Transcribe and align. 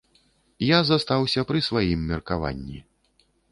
Я 0.67 0.79
застаўся 0.87 1.45
пры 1.53 1.63
сваім 1.69 1.99
меркаванні. 2.15 2.83